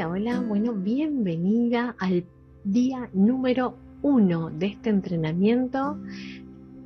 [0.00, 2.24] Hola, hola, bueno, bienvenida al
[2.64, 5.98] día número uno de este entrenamiento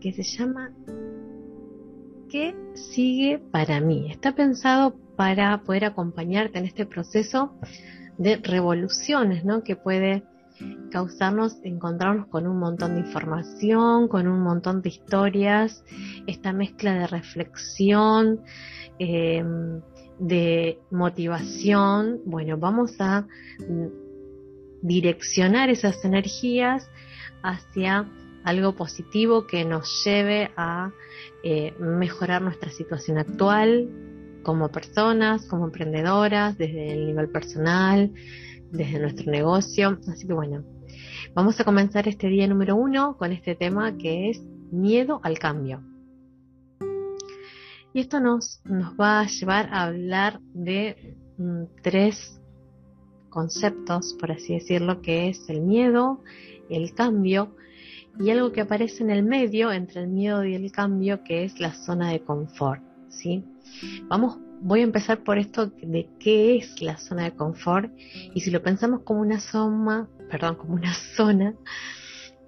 [0.01, 0.73] que se llama
[2.29, 4.11] ¿Qué sigue para mí?
[4.11, 7.55] Está pensado para poder acompañarte en este proceso
[8.19, 9.63] de revoluciones, ¿no?
[9.63, 10.25] Que puede
[10.95, 15.83] causarnos encontrarnos con un montón de información, con un montón de historias,
[16.29, 18.41] esta mezcla de reflexión,
[19.01, 19.43] eh,
[20.21, 23.87] de motivación, bueno, vamos a mm,
[24.83, 26.89] direccionar esas energías
[27.43, 28.09] hacia
[28.45, 30.93] algo positivo que nos lleve a
[31.43, 33.89] eh, mejorar nuestra situación actual
[34.45, 38.13] como personas, como emprendedoras, desde el nivel personal,
[38.71, 39.99] desde nuestro negocio.
[40.07, 40.63] Así que bueno,
[41.35, 45.83] vamos a comenzar este día número uno con este tema que es miedo al cambio.
[47.93, 52.41] Y esto nos, nos va a llevar a hablar de mm, tres
[53.31, 56.23] conceptos, por así decirlo, que es el miedo,
[56.71, 57.57] el cambio
[58.19, 61.59] y algo que aparece en el medio entre el miedo y el cambio, que es
[61.59, 62.83] la zona de confort.
[63.09, 63.45] ¿sí?
[64.09, 67.93] Vamos, voy a empezar por esto de qué es la zona de confort
[68.35, 71.55] y si lo pensamos como una zona, perdón, como una zona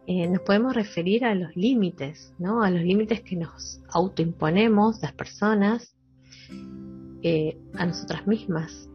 [0.09, 2.63] eh, nos podemos referir a los límites, ¿no?
[2.63, 5.97] A los límites que nos autoimponemos las personas
[7.23, 8.89] eh, a nosotras mismas.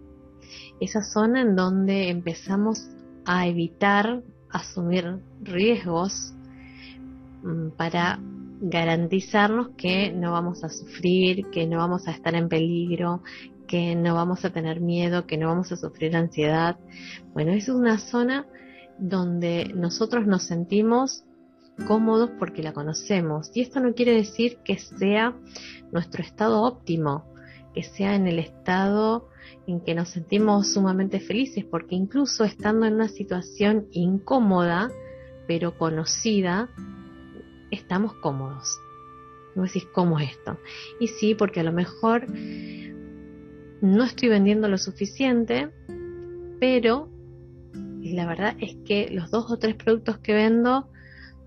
[0.79, 2.89] Esa zona en donde empezamos
[3.25, 6.33] a evitar asumir riesgos
[7.43, 8.19] mm, para
[8.61, 13.21] garantizarnos que no vamos a sufrir, que no vamos a estar en peligro,
[13.67, 16.79] que no vamos a tener miedo, que no vamos a sufrir ansiedad.
[17.33, 18.45] Bueno, es una zona
[19.01, 21.23] donde nosotros nos sentimos
[21.87, 23.51] cómodos porque la conocemos.
[23.53, 25.35] Y esto no quiere decir que sea
[25.91, 27.25] nuestro estado óptimo,
[27.73, 29.27] que sea en el estado
[29.67, 34.91] en que nos sentimos sumamente felices, porque incluso estando en una situación incómoda,
[35.47, 36.69] pero conocida,
[37.71, 38.79] estamos cómodos.
[39.55, 40.57] No decís, ¿cómo es esto?
[40.99, 42.27] Y sí, porque a lo mejor
[43.81, 45.71] no estoy vendiendo lo suficiente,
[46.59, 47.09] pero
[48.01, 50.89] y la verdad es que los dos o tres productos que vendo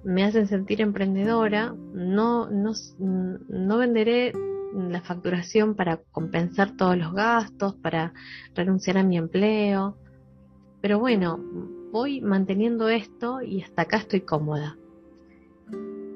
[0.04, 4.32] me hacen sentir emprendedora, no, no, no venderé
[4.75, 8.12] la facturación para compensar todos los gastos, para
[8.54, 9.97] renunciar a mi empleo,
[10.81, 11.38] pero bueno,
[11.92, 14.76] voy manteniendo esto y hasta acá estoy cómoda.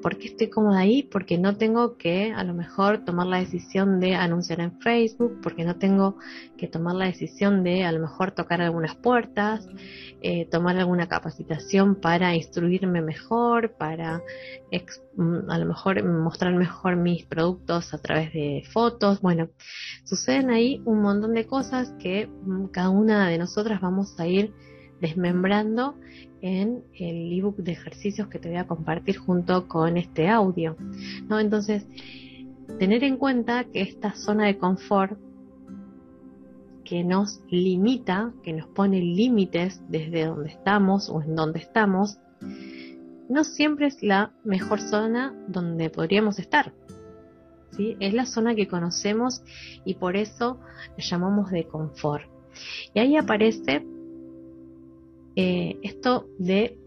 [0.01, 1.03] ¿Por qué estoy cómoda ahí?
[1.03, 5.65] Porque no tengo que a lo mejor tomar la decisión de anunciar en Facebook, porque
[5.65, 6.17] no tengo
[6.57, 9.67] que tomar la decisión de a lo mejor tocar algunas puertas,
[10.21, 14.21] eh, tomar alguna capacitación para instruirme mejor, para
[15.17, 19.21] mm, a lo mejor mostrar mejor mis productos a través de fotos.
[19.21, 19.49] Bueno,
[20.05, 24.53] suceden ahí un montón de cosas que mm, cada una de nosotras vamos a ir
[25.01, 25.95] desmembrando
[26.41, 30.75] en el ebook de ejercicios que te voy a compartir junto con este audio.
[31.29, 31.85] Entonces,
[32.77, 35.17] tener en cuenta que esta zona de confort
[36.83, 42.17] que nos limita, que nos pone límites desde donde estamos o en donde estamos,
[43.29, 46.73] no siempre es la mejor zona donde podríamos estar.
[47.77, 47.95] ¿sí?
[47.99, 49.43] Es la zona que conocemos
[49.85, 50.59] y por eso
[50.97, 52.25] la llamamos de confort.
[52.93, 53.85] Y ahí aparece
[55.35, 56.77] eh, esto de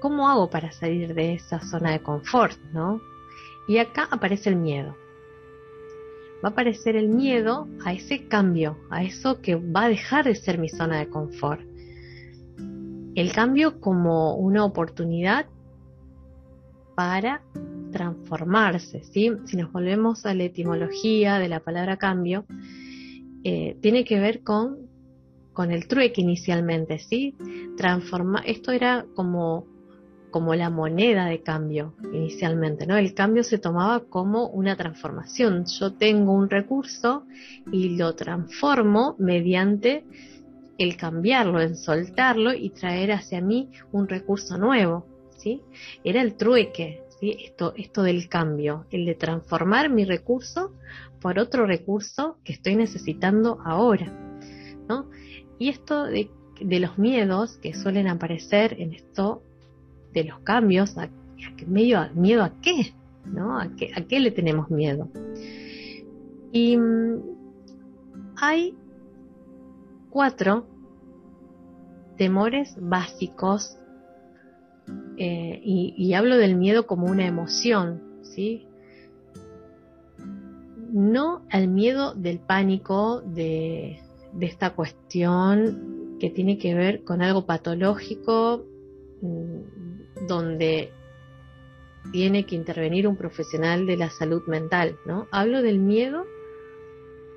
[0.00, 3.00] cómo hago para salir de esa zona de confort, ¿no?
[3.68, 4.96] Y acá aparece el miedo.
[6.44, 10.34] Va a aparecer el miedo a ese cambio, a eso que va a dejar de
[10.34, 11.62] ser mi zona de confort.
[13.14, 15.46] El cambio como una oportunidad
[16.96, 17.42] para
[17.92, 19.30] transformarse, ¿sí?
[19.44, 22.44] Si nos volvemos a la etimología de la palabra cambio,
[23.44, 24.88] eh, tiene que ver con
[25.52, 27.34] con el trueque inicialmente, ¿sí?
[27.76, 29.66] Transforma, esto era como,
[30.30, 32.96] como la moneda de cambio inicialmente, ¿no?
[32.96, 35.64] El cambio se tomaba como una transformación.
[35.66, 37.24] Yo tengo un recurso
[37.70, 40.04] y lo transformo mediante
[40.78, 45.06] el cambiarlo, en soltarlo y traer hacia mí un recurso nuevo,
[45.36, 45.62] ¿sí?
[46.02, 47.36] Era el trueque, ¿sí?
[47.44, 50.72] Esto, esto del cambio, el de transformar mi recurso
[51.20, 54.06] por otro recurso que estoy necesitando ahora,
[54.88, 55.08] ¿no?
[55.62, 56.28] Y esto de,
[56.80, 59.44] los miedos que suelen aparecer en esto
[60.12, 61.08] de los cambios, ¿a,
[61.68, 62.92] medio, ¿miedo a qué?
[63.24, 63.60] ¿No?
[63.60, 65.08] ¿A qué, ¿A qué le tenemos miedo?
[66.50, 67.20] Y mm,
[68.34, 68.74] hay
[70.10, 70.66] cuatro
[72.18, 73.78] temores básicos
[75.16, 78.66] eh, y, y, hablo del miedo como una emoción, ¿sí?
[80.90, 84.00] No al miedo del pánico, de,
[84.32, 88.64] de esta cuestión que tiene que ver con algo patológico
[89.20, 90.92] mm, donde
[92.10, 95.28] tiene que intervenir un profesional de la salud mental, ¿no?
[95.30, 96.24] Hablo del miedo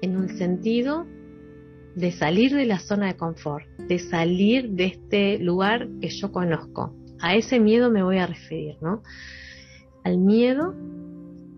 [0.02, 1.06] en un sentido
[1.96, 6.94] de salir de la zona de confort, de salir de este lugar que yo conozco.
[7.20, 9.02] A ese miedo me voy a referir, ¿no?
[10.04, 10.76] Al miedo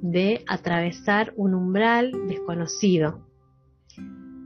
[0.01, 3.26] de atravesar un umbral desconocido,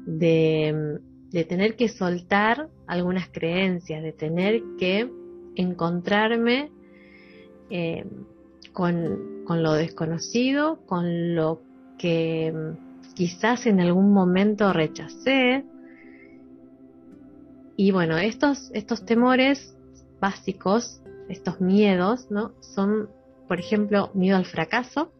[0.06, 1.00] de,
[1.48, 5.10] tener que soltar algunas creencias, de tener que
[5.56, 6.72] encontrarme
[7.70, 8.06] eh,
[8.74, 11.62] con, con lo desconocido, con lo
[11.98, 12.54] que
[13.14, 15.64] quizás en algún momento rechacé.
[17.78, 19.76] Y bueno, estos, estos temores
[20.20, 22.54] básicos, estos miedos, ¿no?
[22.60, 23.10] Son,
[23.48, 25.12] por ejemplo, miedo al fracaso,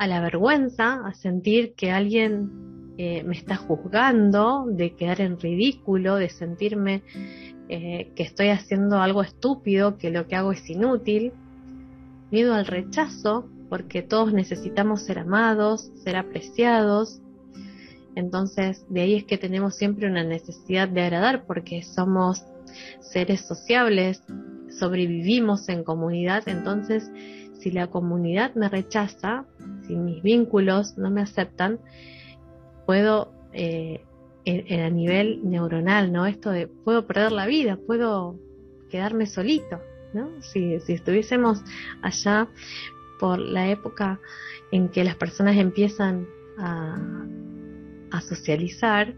[0.00, 6.16] a la vergüenza, a sentir que alguien eh, me está juzgando, de quedar en ridículo,
[6.16, 7.02] de sentirme
[7.68, 11.34] eh, que estoy haciendo algo estúpido, que lo que hago es inútil,
[12.30, 17.20] miedo al rechazo, porque todos necesitamos ser amados, ser apreciados.
[18.14, 22.42] Entonces, de ahí es que tenemos siempre una necesidad de agradar, porque somos
[23.00, 24.22] seres sociables,
[24.78, 27.10] sobrevivimos en comunidad, entonces
[27.60, 29.44] si la comunidad me rechaza,
[29.90, 31.80] si mis vínculos no me aceptan,
[32.86, 34.04] puedo eh,
[34.44, 36.26] en, a nivel neuronal, ¿no?
[36.26, 38.36] Esto de puedo perder la vida, puedo
[38.88, 39.80] quedarme solito,
[40.14, 40.30] ¿no?
[40.42, 41.62] Si, si estuviésemos
[42.02, 42.48] allá
[43.18, 44.20] por la época
[44.70, 46.26] en que las personas empiezan
[46.56, 47.26] a,
[48.12, 49.14] a socializar,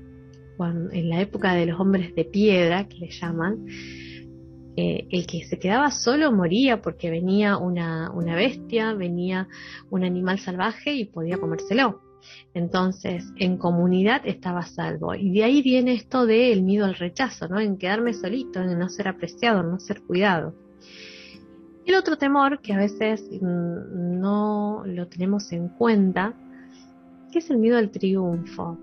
[0.56, 3.66] cuando, en la época de los hombres de piedra, que le llaman,
[4.74, 9.48] eh, el que se quedaba solo moría porque venía una, una bestia, venía
[9.90, 12.00] un animal salvaje y podía comérselo.
[12.54, 15.14] Entonces, en comunidad estaba salvo.
[15.14, 17.60] Y de ahí viene esto del miedo al rechazo, ¿no?
[17.60, 20.54] En quedarme solito, en no ser apreciado, en no ser cuidado.
[21.84, 26.32] El otro temor que a veces mm, no lo tenemos en cuenta,
[27.30, 28.78] que es el miedo al triunfo.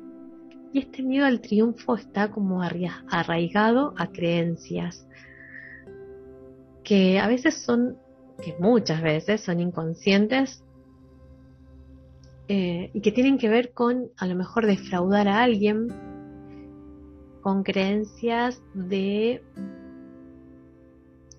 [0.72, 5.08] Y este miedo al triunfo está como arraigado a creencias
[6.90, 8.00] que a veces son,
[8.44, 10.64] que muchas veces son inconscientes
[12.48, 15.88] eh, y que tienen que ver con a lo mejor defraudar a alguien
[17.42, 19.44] con creencias de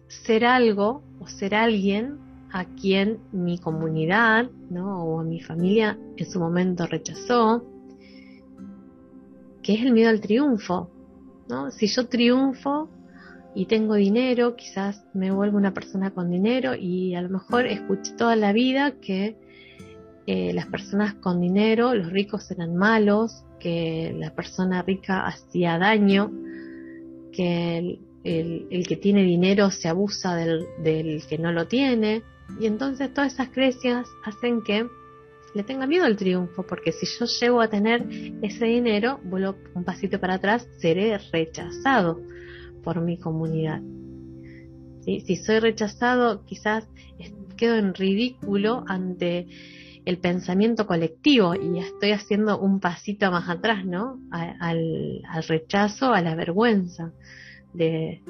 [0.07, 2.21] ser algo o ser alguien
[2.53, 5.05] a quien mi comunidad ¿no?
[5.05, 7.67] o mi familia en su momento rechazó,
[9.65, 10.91] que es el miedo al triunfo.
[11.49, 11.73] ¿no?
[11.73, 12.89] Si yo triunfo
[13.55, 18.13] y tengo dinero, quizás me vuelvo una persona con dinero y a lo mejor escuché
[18.17, 19.37] toda la vida que
[20.27, 26.31] eh, las personas con dinero, los ricos eran malos, que la persona rica hacía daño,
[27.33, 32.23] que el, que tiene dinero se abusa del, del, que no lo tiene.
[32.61, 34.87] Y entonces todas esas creencias hacen que
[35.55, 38.07] le tenga miedo al triunfo, porque si yo llego a tener
[38.43, 42.21] ese dinero, vuelvo un pasito para atrás, seré rechazado
[42.83, 43.81] por mi comunidad.
[45.03, 46.87] Si soy rechazado, quizás
[47.57, 49.47] quedo en ridículo ante
[50.07, 54.19] el pensamiento colectivo y estoy haciendo un pasito más atrás, ¿no?
[54.31, 57.13] al, rechazo, a la vergüenza
[57.75, 58.23] de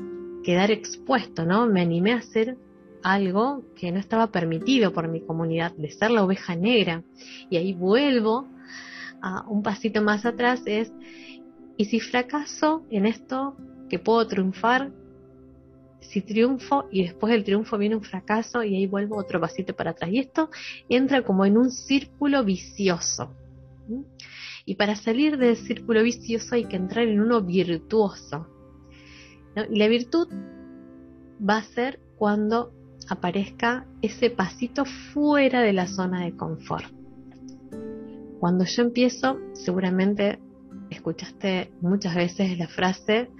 [0.42, 1.66] quedar expuesto, ¿no?
[1.66, 2.56] Me animé a hacer
[3.02, 7.04] algo que no estaba permitido por mi comunidad, de ser la oveja negra.
[7.48, 8.48] Y ahí vuelvo
[9.22, 10.92] a un pasito más atrás, es,
[11.76, 13.56] ¿y si fracaso en esto
[13.90, 14.90] que puedo triunfar
[16.00, 19.90] si triunfo y después del triunfo viene un fracaso y ahí vuelvo otro pasito para
[19.90, 20.10] atrás.
[20.10, 20.50] Y esto
[20.88, 23.34] entra como en un círculo vicioso.
[24.64, 28.46] Y para salir del círculo vicioso hay que entrar en uno virtuoso.
[29.70, 30.28] Y la virtud
[31.46, 32.72] va a ser cuando
[33.08, 36.86] aparezca ese pasito fuera de la zona de confort.
[38.38, 40.38] Cuando yo empiezo, seguramente
[40.90, 43.30] escuchaste muchas veces la frase,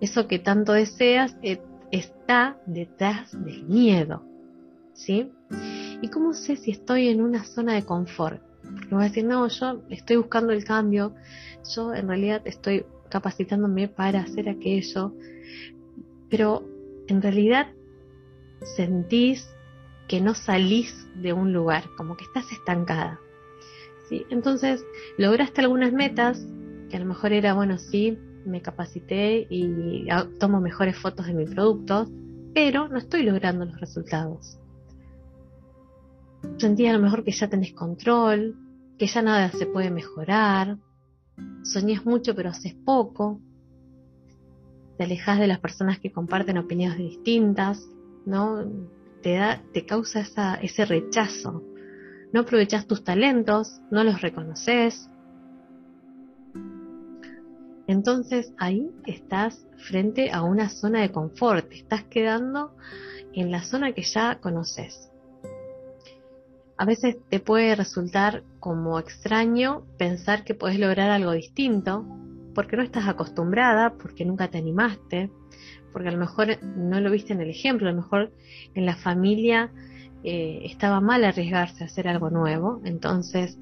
[0.00, 1.60] eso que tanto deseas eh,
[1.90, 4.22] está detrás del miedo.
[4.94, 5.30] ¿Sí?
[6.02, 8.42] ¿Y cómo sé si estoy en una zona de confort?
[8.62, 11.14] Porque va a decir, no, yo estoy buscando el cambio,
[11.74, 15.14] yo en realidad estoy capacitándome para hacer aquello,
[16.28, 16.64] pero
[17.06, 17.68] en realidad
[18.76, 19.48] sentís
[20.08, 23.20] que no salís de un lugar, como que estás estancada.
[24.08, 24.26] ¿Sí?
[24.30, 24.84] Entonces,
[25.16, 26.44] lograste algunas metas,
[26.90, 30.06] que a lo mejor era, bueno, sí, me capacité y
[30.38, 32.08] tomo mejores fotos de mis productos,
[32.54, 34.58] pero no estoy logrando los resultados.
[36.56, 38.56] Sentí a lo mejor que ya tenés control,
[38.98, 40.78] que ya nada se puede mejorar,
[41.62, 43.40] soñás mucho pero haces poco,
[44.96, 47.88] te alejas de las personas que comparten opiniones distintas,
[48.26, 48.64] ¿no?
[49.22, 51.62] Te da, te causa esa, ese rechazo.
[52.32, 55.08] No aprovechas tus talentos, no los reconoces.
[57.86, 62.76] Entonces ahí estás frente a una zona de confort, estás quedando
[63.32, 65.10] en la zona que ya conoces.
[66.76, 72.06] A veces te puede resultar como extraño pensar que puedes lograr algo distinto,
[72.54, 75.30] porque no estás acostumbrada, porque nunca te animaste,
[75.92, 78.32] porque a lo mejor no lo viste en el ejemplo, a lo mejor
[78.74, 79.72] en la familia
[80.24, 83.58] eh, estaba mal arriesgarse a hacer algo nuevo, entonces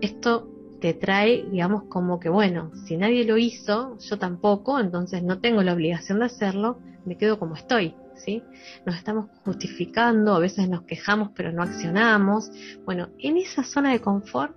[0.00, 0.48] esto
[0.80, 5.62] te trae, digamos, como que, bueno, si nadie lo hizo, yo tampoco, entonces no tengo
[5.62, 8.42] la obligación de hacerlo, me quedo como estoy, ¿sí?
[8.86, 12.50] Nos estamos justificando, a veces nos quejamos pero no accionamos.
[12.84, 14.54] Bueno, en esa zona de confort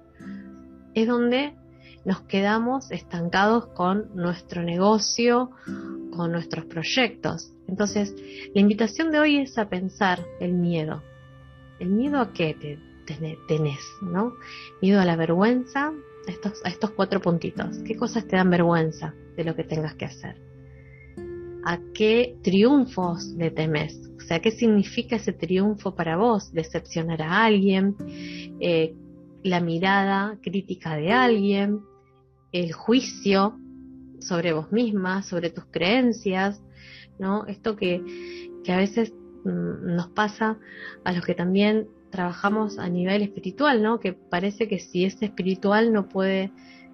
[0.93, 1.55] es donde
[2.03, 5.51] nos quedamos estancados con nuestro negocio,
[6.11, 7.51] con nuestros proyectos.
[7.67, 8.15] Entonces,
[8.53, 11.01] la invitación de hoy es a pensar el miedo.
[11.81, 13.15] ¿El miedo a qué te
[13.47, 13.79] tenés?
[14.03, 14.35] ¿no?
[14.83, 15.91] Miedo a la vergüenza,
[16.63, 17.79] a estos, cuatro puntitos.
[17.79, 20.35] ¿Qué cosas te dan vergüenza de lo que tengas que hacer?
[21.65, 23.99] ¿A qué triunfos le temes?
[24.15, 26.53] O sea, ¿qué significa ese triunfo para vos?
[26.53, 27.95] ¿Decepcionar a alguien?
[28.59, 28.93] Eh,
[29.41, 31.79] la mirada crítica de alguien,
[32.51, 33.57] el juicio
[34.19, 36.61] sobre vos misma, sobre tus creencias,
[37.17, 37.47] ¿no?
[37.47, 38.03] Esto que,
[38.63, 39.11] que a veces
[39.43, 40.57] nos pasa
[41.03, 43.99] a los que también trabajamos a nivel espiritual, ¿no?
[43.99, 46.51] Que parece que si es espiritual no puede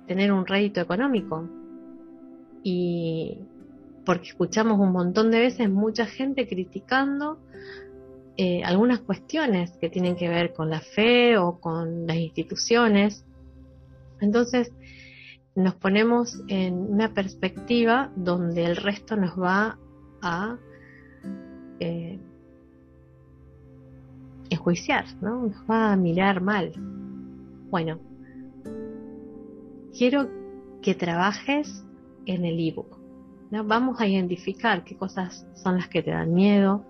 [0.08, 1.50] tener un rédito económico.
[2.64, 3.40] Y
[4.06, 7.40] porque escuchamos un montón de veces mucha gente criticando
[8.38, 13.26] eh, algunas cuestiones que tienen que ver con la fe o con las instituciones.
[14.22, 14.72] Entonces,
[15.56, 19.80] nos ponemos en una perspectiva donde el resto nos va
[20.22, 20.58] a
[21.80, 22.20] eh,
[24.50, 25.44] enjuiciar, ¿no?
[25.48, 26.72] Nos va a mirar mal.
[27.70, 28.00] Bueno,
[29.98, 30.30] quiero
[30.82, 31.84] que trabajes
[32.26, 32.98] en el ebook.
[33.52, 33.64] ¿no?
[33.64, 36.86] Vamos a identificar qué cosas son las que te dan miedo.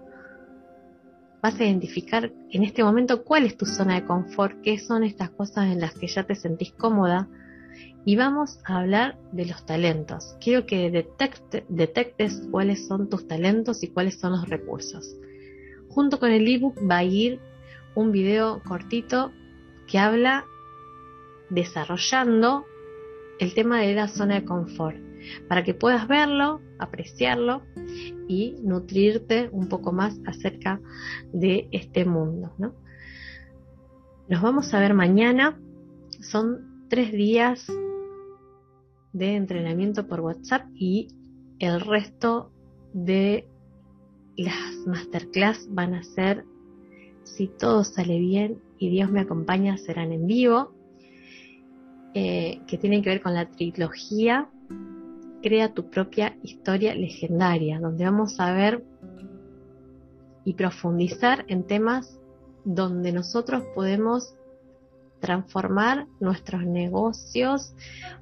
[1.42, 5.30] Vas a identificar en este momento cuál es tu zona de confort, qué son estas
[5.30, 7.28] cosas en las que ya te sentís cómoda
[8.06, 10.38] y vamos a hablar de los talentos.
[10.40, 11.06] Quiero que
[11.70, 15.16] detectes cuáles son tus talentos y cuáles son los recursos.
[15.90, 17.40] Junto con el ebook va a ir
[17.98, 19.32] un video cortito
[19.88, 20.46] que habla
[21.50, 22.66] desarrollando
[23.40, 24.98] el tema de la zona de confort
[25.48, 27.64] para que puedas verlo, apreciarlo
[28.28, 30.80] y nutrirte un poco más acerca
[31.34, 32.52] de este mundo.
[34.30, 35.60] Nos vamos a ver mañana.
[36.22, 37.66] Son tres días
[39.12, 41.08] de entrenamiento por WhatsApp y
[41.58, 42.52] el resto
[42.94, 43.48] de
[44.36, 46.46] las masterclass van a ser,
[47.36, 50.74] si todo sale bien y Dios me acompaña, serán en vivo,
[52.14, 54.50] eh, que tienen que ver con la trilogía
[55.42, 58.84] Crea tu propia historia legendaria, donde vamos a ver
[60.44, 62.20] y profundizar en temas
[62.66, 64.36] donde nosotros podemos
[65.20, 67.76] transformar nuestros negocios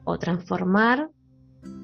[0.04, 1.10] o transformar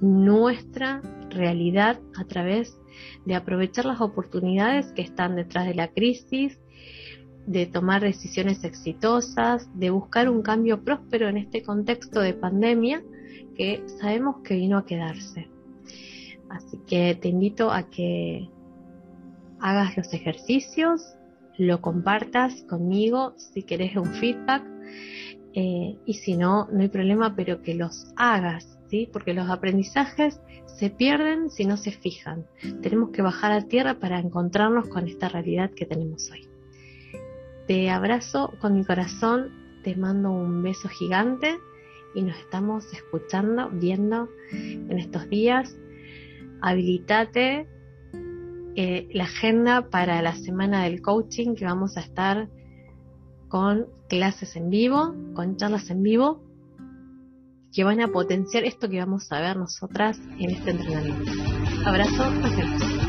[0.01, 2.77] nuestra realidad a través
[3.25, 6.59] de aprovechar las oportunidades que están detrás de la crisis,
[7.45, 13.03] de tomar decisiones exitosas, de buscar un cambio próspero en este contexto de pandemia
[13.55, 15.49] que sabemos que vino a quedarse.
[16.49, 18.49] Así que te invito a que
[19.59, 21.15] hagas los ejercicios,
[21.57, 24.63] lo compartas conmigo si querés un feedback
[25.53, 29.09] eh, y si no, no hay problema, pero que los hagas, ¿sí?
[29.11, 32.45] Porque los aprendizajes se pierden si no se fijan.
[32.81, 36.50] Tenemos que bajar a tierra para encontrarnos con esta realidad que tenemos hoy.
[37.71, 39.49] Te abrazo con mi corazón,
[39.81, 41.57] te mando un beso gigante
[42.13, 45.73] y nos estamos escuchando, viendo en estos días.
[46.61, 47.69] Habilitate
[48.75, 52.49] eh, la agenda para la semana del coaching que vamos a estar
[53.47, 56.43] con clases en vivo, con charlas en vivo,
[57.71, 61.31] que van a potenciar esto que vamos a ver nosotras en este entrenamiento.
[61.85, 63.00] Abrazo, hasta